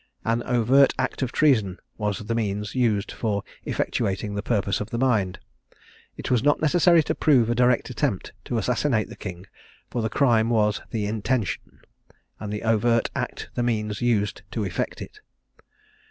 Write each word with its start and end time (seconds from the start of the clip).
An 0.25 0.41
overt 0.47 0.95
act 0.97 1.21
of 1.21 1.31
treason 1.31 1.77
was 1.95 2.25
the 2.25 2.33
means 2.33 2.73
used 2.73 3.11
for 3.11 3.43
effectuating 3.67 4.33
the 4.33 4.41
purpose 4.41 4.81
of 4.81 4.89
the 4.89 4.97
mind: 4.97 5.37
it 6.17 6.31
was 6.31 6.41
not 6.41 6.59
necessary 6.59 7.03
to 7.03 7.13
prove 7.13 7.51
a 7.51 7.53
direct 7.53 7.91
attempt 7.91 8.33
to 8.45 8.57
assassinate 8.57 9.09
the 9.09 9.15
king; 9.15 9.45
for 9.91 10.01
the 10.01 10.09
crime 10.09 10.49
was 10.49 10.81
the 10.89 11.05
intention, 11.05 11.81
and 12.39 12.51
the 12.51 12.63
overt 12.63 13.11
act 13.15 13.51
the 13.53 13.61
means 13.61 14.01
used 14.01 14.41
to 14.49 14.65
effect 14.65 15.03
it. 15.03 15.19